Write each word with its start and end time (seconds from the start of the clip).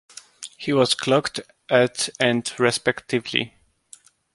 He 0.57 0.73
was 0.73 0.95
clocked 0.95 1.41
at 1.69 2.09
and 2.19 2.51
respectively. 2.59 3.53